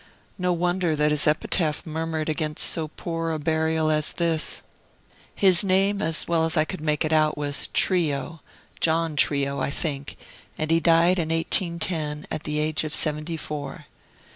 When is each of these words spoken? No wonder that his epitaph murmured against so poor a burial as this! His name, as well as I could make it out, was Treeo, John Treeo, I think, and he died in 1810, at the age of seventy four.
No 0.39 0.51
wonder 0.51 0.95
that 0.95 1.11
his 1.11 1.27
epitaph 1.27 1.85
murmured 1.85 2.27
against 2.27 2.63
so 2.65 2.87
poor 2.87 3.29
a 3.29 3.37
burial 3.37 3.91
as 3.91 4.13
this! 4.13 4.63
His 5.35 5.63
name, 5.63 6.01
as 6.01 6.27
well 6.27 6.43
as 6.43 6.57
I 6.57 6.65
could 6.65 6.81
make 6.81 7.05
it 7.05 7.13
out, 7.13 7.37
was 7.37 7.67
Treeo, 7.71 8.39
John 8.79 9.15
Treeo, 9.15 9.59
I 9.61 9.69
think, 9.69 10.17
and 10.57 10.71
he 10.71 10.79
died 10.79 11.19
in 11.19 11.29
1810, 11.29 12.25
at 12.31 12.45
the 12.45 12.57
age 12.57 12.83
of 12.83 12.95
seventy 12.95 13.37
four. 13.37 13.85